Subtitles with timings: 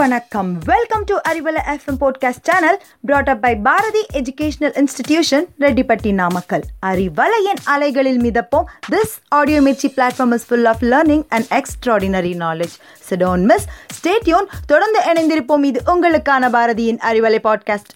[0.00, 0.58] வணக்கம்.
[0.64, 7.60] Welcome to Arivalai FM podcast channel brought up by Bharathi educational institution Rettipatti Namakkal அறிவலையின்
[7.64, 8.64] அலைகளில் மிதப்போம்.
[8.90, 12.76] This audio Mirchi platform is full of learning and extraordinary knowledge
[13.10, 13.66] so don't miss
[13.98, 15.64] stay tuned தொடர்ந்து இணைந்திருப்போம்.
[15.64, 17.92] இது உங்களுக்கான பாரதியின் Arivalai podcast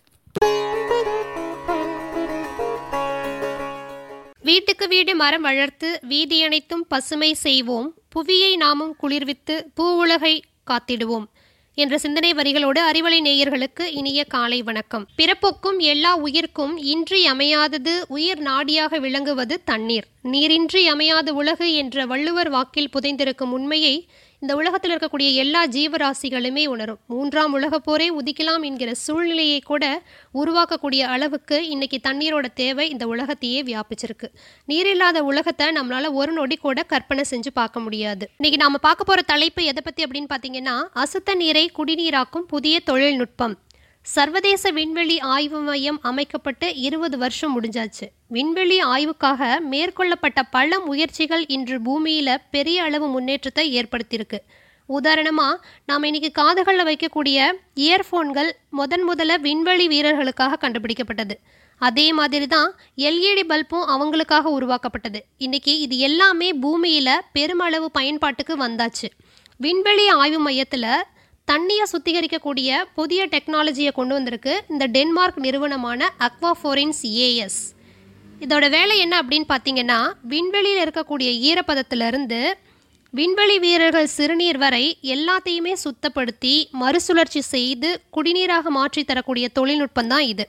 [4.40, 7.94] வீட்டுக்கு வீடு மரம் வளர்த்து வீதியனைத்தும் பசுமை செய்வோம்.
[8.08, 10.40] புவியை நாமும் குளிர்வித்து பூவுலகை
[10.70, 11.24] காத்திடுவோம்.
[11.76, 15.06] என்ற சிந்தனை வரிகளோடு அறிவலை நேயர்களுக்கு இனிய காலை வணக்கம்.
[15.16, 20.06] பிறப்புக்கும் எல்லா உயிர்க்கும் இன்றி அமையாதது உயிர் நாடியாக விளங்குவது தண்ணீர்.
[20.22, 24.08] நீரின்றி அமையாது உலகு என்ற வள்ளுவர் வாக்கில் புதைந்திருக்கும் உண்மையை
[24.44, 26.98] இந்த உலகத்தில் இருக்கக்கூடிய எல்லா ஜீவராசிகளுமே உணரும்.
[27.06, 30.02] மூன்றாம் உலகப் போரே உதிக்கலாம் என்கிற சூழ்நிலையை கூட
[30.34, 34.28] உருவாக்கக்கூடிய அளவுக்கு இன்னைக்கு தண்ணீரோட தேவை இந்த உலகத்தையே வியாபிச்சிருக்கு.
[34.64, 38.30] நீர் இல்லாத உலகத்தை நம்மளால ஒரு நொடி கூட கற்பனை செஞ்சு பார்க்க முடியாது.
[38.36, 43.56] இன்னைக்கு நாம பார்க்க போற தலைப்பு எதை பத்தி அப்படின்னு பாத்தீங்கன்னா அசுத்த நீரை குடிநீராக்கும் புதிய தொழில்நுட்பம்.
[44.12, 48.06] சர்வதேச விண்வெளி ஆய்வு மையம் அமைக்கப்பட்டு இருபது வருஷம் முடிஞ்சாச்சு.
[48.28, 54.38] விண்வெளி ஆய்வுக்காக மேற்கொள்ளப்பட்ட பல முயற்சிகள் இன்று பூமியில பெரிய அளவு முன்னேற்றத்தை ஏற்படுத்தியிருக்கு.
[54.88, 55.48] உதாரணமா
[55.86, 61.36] நாம் இன்னைக்கு காதுகளில் வைக்கக்கூடிய இயர்ஃபோன்கள் முதன் முதல்ல விண்வெளி வீரர்களுக்காக கண்டுபிடிக்கப்பட்டது.
[61.78, 65.24] அதே மாதிரி தான் எல்இடி பல்பும் அவங்களுக்காக உருவாக்கப்பட்டது.
[65.38, 69.10] இன்னைக்கு இது எல்லாமே பூமியில பெருமளவு பயன்பாட்டுக்கு வந்தாச்சு.
[69.56, 70.88] விண்வெளி ஆய்வு மையத்தில்
[71.50, 74.52] தண்ணியை சுத்திகரிக்கக்கூடிய புதிய டெக்னாலஜியை கொண்டு வந்திருக்கு.
[74.72, 77.62] இந்த டென்மார்க் நிறுவனமான அக்வாஃபோரின்ஸ் ஏஎஸ்
[78.44, 79.98] இதோட வேலை என்ன அப்படின்னு பார்த்தீங்கன்னா
[80.32, 82.40] விண்வெளியில் இருக்கக்கூடிய ஈரப்பதத்திலிருந்து
[83.18, 84.84] விண்வெளி வீரர்கள் சிறுநீர் வரை
[85.14, 90.46] எல்லாத்தையுமே சுத்தப்படுத்தி மறுசுழற்சி செய்து குடிநீராக மாற்றி தரக்கூடிய தொழில்நுட்பம் தான் இது.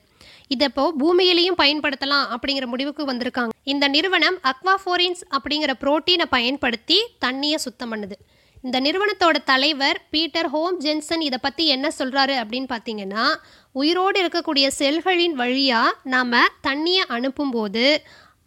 [0.54, 0.68] இதை
[1.02, 3.54] பூமியிலையும் பயன்படுத்தலாம் அப்படிங்கிற முடிவுக்கு வந்திருக்காங்க.
[3.74, 8.18] இந்த நிறுவனம் அக்வாஃபோரின்ஸ் அப்படிங்கிற புரோட்டீனை பயன்படுத்தி தண்ணியை சுத்தம் பண்ணுது.
[8.66, 13.26] இந்த நிறுவனத்தோட தலைவர் பீட்டர் ஹோம் ஜென்சன் இதை பற்றி என்ன சொல்கிறாரு அப்படின்னு பார்த்தீங்கன்னா
[13.72, 16.34] உயிரோடு இருக்கக்கூடிய செல்களின் வழியாக நாம்
[16.68, 17.84] தண்ணியை அனுப்பும்போது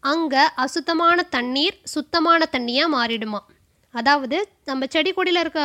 [0.02, 3.40] அங்கே அசுத்தமான தண்ணீர் சுத்தமான தண்ணியாக மாறிடுமா?
[3.94, 5.60] அதாவது நம்ம செடி கொடியில் இருக்க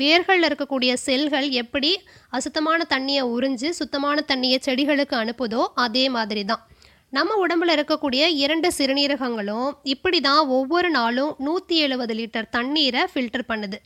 [0.00, 1.92] வேர்களில் இருக்கக்கூடிய செல்கள் எப்படி
[2.30, 6.64] அசுத்தமான தண்ணியை உறிஞ்சு சுத்தமான தண்ணியை செடிகளுக்கு அனுப்புதோ அதே மாதிரி தான்
[7.16, 13.78] நம்ம உடம்புல இருக்கக்கூடிய இரண்டு சிறுநீரகங்களும் இப்படி தான் ஒவ்வொரு நாளும் நூற்றி எழுபது லிட்டர் தண்ணீரை ஃபில்டர் பண்ணுது.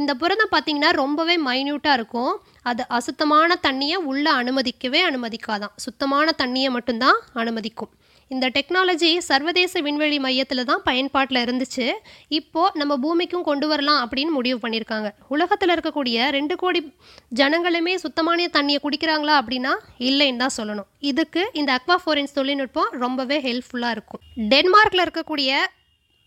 [0.00, 2.32] இந்த புரதம் பார்த்திங்கன்னா ரொம்பவே மைன்யூட்டாக இருக்கும்.
[2.70, 5.72] அது அசுத்தமான தண்ணியை உள்ளே அனுமதிக்கவே அனுமதிக்காதான்.
[5.84, 7.92] சுத்தமான தண்ணியை மட்டும்தான் அனுமதிக்கும்.
[8.34, 11.86] இந்த டெக்னாலஜி சர்வதேச விண்வெளி மையத்தில் தான் பயன்பாட்டில் இருந்துச்சு.
[12.38, 16.80] இப்போது நம்ம பூமிக்கும் கொண்டு வரலாம் அப்படின்னு முடிவு பண்ணியிருக்காங்க உலகத்தில் இருக்கக்கூடிய ரெண்டு கோடி
[17.42, 19.74] ஜனங்களுமே சுத்தமான தண்ணியை குடிக்கிறாங்களா அப்படின்னா
[20.08, 20.90] இல்லைன்னு தான் சொல்லணும்.
[21.12, 24.22] இதுக்கு இந்த அக்வாஃபோரன்ஸ் தொழில்நுட்பம் ரொம்பவே ஹெல்ப்ஃபுல்லாக இருக்கும்.
[24.54, 25.50] டென்மார்க்கில் இருக்கக்கூடிய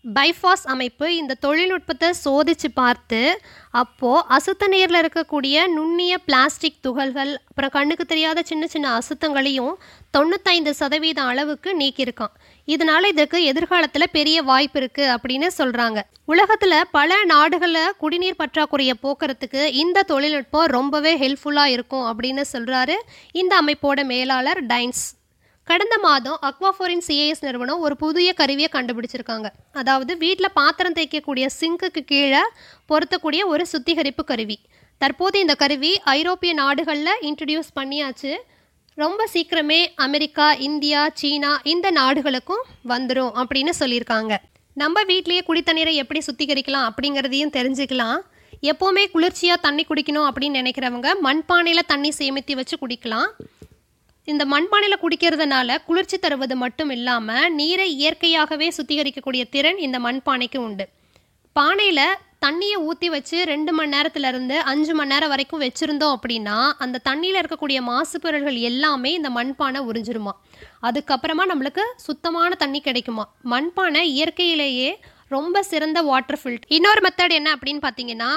[0.04, 3.40] பைஃபாஸ் அமைப்பு இந்த தொழில்நுட்பத்தை சோதித்து பார்த்து
[3.70, 9.74] அப்போது அசுத்த நீரில் இருக்கக்கூடிய நுண்ணிய பிளாஸ்டிக் துகள்கள் அப்புறம் கண்ணுக்கு தெரியாத சின்ன சின்ன அசுத்தங்களையும்
[10.18, 12.34] தொண்ணூத்தைந்து சதவீத அளவுக்கு நீக்கியிருக்கான்.
[12.64, 20.02] இதனால் இதற்கு எதிர்காலத்தில் பெரிய வாய்ப்பு இருக்குது அப்படின்னு சொல்கிறாங்க உலகத்தில் பல நாடுகளில் குடிநீர் பற்றாக்குறையை போக்குறதுக்கு இந்த
[20.02, 22.98] தொழில்நுட்பம் ரொம்பவே ஹெல்ப்ஃபுல்லாக இருக்கும் அப்படின்னு சொல்கிறாரு
[23.32, 25.04] இந்த அமைப்போட மேலாளர் டைன்ஸ்.
[25.70, 29.48] கடந்த மாதம் அக்வாஃபோரின் சிஏஎஸ் நிறுவனம் ஒரு புதிய கருவியை கண்டுபிடிச்சிருக்காங்க.
[29.80, 32.40] அதாவது வீட்டில் பாத்திரம் தேய்க்கக்கூடிய சிங்குக்கு கீழே
[32.90, 34.56] பொருத்தக்கூடிய ஒரு சுத்திகரிப்பு கருவி.
[35.02, 38.32] தற்போது இந்த கருவி ஐரோப்பிய நாடுகளில் இன்ட்ரடியூஸ் பண்ணியாச்சு.
[39.02, 42.64] ரொம்ப சீக்கிரமே அமெரிக்கா இந்தியா சீனா இந்த நாடுகளுக்கும்
[42.94, 44.32] வந்துடும் அப்படின்னு சொல்லியிருக்காங்க.
[44.82, 48.18] நம்ம வீட்லேயே குடித்தண்ணீரை எப்படி சுத்திகரிக்கலாம் அப்படிங்கிறதையும் தெரிஞ்சுக்கலாம்.
[48.72, 53.30] எப்போவுமே குளிர்ச்சியாக தண்ணி குடிக்கணும் அப்படின்னு நினைக்கிறவங்க மண்பானையில் தண்ணி சேமித்து வச்சு குடிக்கலாம்.
[54.32, 60.86] இந்த மண்பானையில் குடிக்கிறதுனால குளிர்ச்சி தருவது மட்டும் இல்லாமல் நீரை இயற்கையாகவே சுத்திகரிக்கக்கூடிய திறன் இந்த மண்பானைக்கு உண்டு.
[61.56, 62.04] பானையில்
[62.44, 67.78] தண்ணியை ஊற்றி வச்சு ரெண்டு மணி நேரத்துலேருந்து அஞ்சு மணி நேரம் வரைக்கும் வச்சுருந்தோம் அப்படின்னா அந்த தண்ணியில் இருக்கக்கூடிய
[67.88, 70.32] மாசுப்பொருள்கள் எல்லாமே இந்த மண்பானை உறிஞ்சிருமா.
[70.88, 73.24] அதுக்கப்புறமா நம்மளுக்கு சுத்தமான தண்ணி கிடைக்குமா.
[73.52, 74.90] மண்பானை இயற்கையிலேயே
[75.34, 78.30] ரொம்ப சிறந்த வாட்டர் ஃபில்ட் இன்னொரு மெத்தட் என்ன அப்படின்னு பார்த்தீங்கன்னா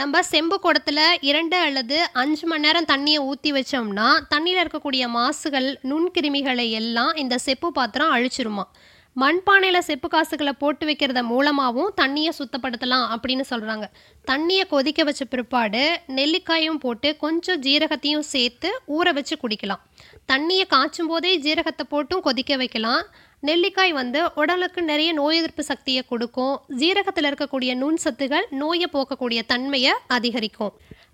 [0.00, 6.66] நம்ம செம்பு குடத்தில் இரண்டு அல்லது அஞ்சு மணி நேரம் தண்ணியை ஊற்றி வச்சோம்னா தண்ணியில் இருக்கக்கூடிய மாசுகள் நுண்கிருமிகளை
[6.80, 8.64] எல்லாம் இந்த செப்பு பாத்திரம் அழிச்சிருமா.
[9.16, 13.86] மண்பானையில் செப்பு காசுகளை போட்டு வைக்கிறத மூலமாகவும் தண்ணியை சுத்தப்படுத்தலாம் அப்படின்னு சொல்கிறாங்க
[14.30, 15.82] தண்ணியை கொதிக்க வச்ச பிற்பாடு
[16.18, 18.68] நெல்லிக்காயும் போட்டு கொஞ்சம் ஜீரகத்தையும் சேர்த்து
[18.98, 19.82] ஊற வச்சு குடிக்கலாம்.
[20.32, 23.02] தண்ணியை காய்ச்சும் போதே ஜீரகத்தை போட்டும் கொதிக்க வைக்கலாம்.
[23.48, 26.54] நெல்லிக்காய் வந்து உடலுக்கு நிறைய நோய் எதிர்ப்பு சக்தியை கொடுக்கும்.
[26.80, 30.72] ஜீரகத்தில் இருக்கக்கூடிய நுண் சத்துகள் நோயை போக்கக்கூடிய தன்மையை அதிகரிக்கும்.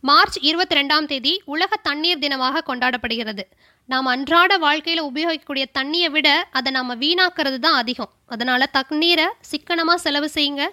[0.08, 3.44] மார்ச் இருபத்தி ரெண்டாம் தேதி உலக தண்ணீர் தினமாக கொண்டாடப்படுகிறது.
[3.93, 6.28] நாம் அன்றாட வாழ்க்கையில் உபயோகிக்கக்கூடிய தண்ணியை விட
[6.58, 8.11] அதை நாம் வீணாக்கிறது தான் அதிகம்.
[8.34, 10.64] அதனால் தண்ணீரை சிக்கனமாக செலவு செய்யுங்க.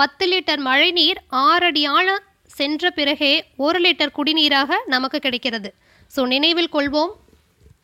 [0.00, 2.24] பத்து லிட்டர் மழைநீர் ஆறடி ஆழம்
[2.58, 3.32] சென்ற பிறகே
[3.66, 5.70] ஒரு லிட்டர் குடிநீராக நமக்கு கிடைக்கிறது.
[6.16, 7.14] ஸோ நினைவில் கொள்வோம்.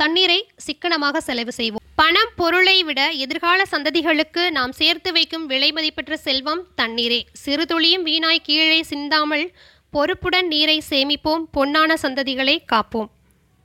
[0.02, 1.83] தண்ணீரை சிக்கனமாக செலவு செய்வோம்.
[1.96, 7.22] பணம் பொருளை விட எதிர்கால சந்ததிகளுக்கு நாம் சேர்த்து வைக்கும் விலை மதிப்பற்ற செல்வம் தண்ணீரே.
[7.32, 9.52] சிறு துளியும் வீணாய் கீழே சிந்தாமல்
[9.90, 13.06] பொறுப்புடன் நீரை சேமிப்போம் பொன்னான சந்ததிகளை காப்போம்.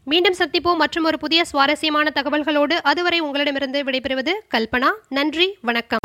[0.03, 0.75] மீண்டும் சந்திப்போம்.
[0.75, 4.89] மற்றும் ஒரு புதிய சுவாரஸ்யமான தகவல்களோடு அதுவரை உங்களிடமிருந்து விடைபெறுவது கல்பனா.
[5.09, 5.99] நன்றி வணக்கம்.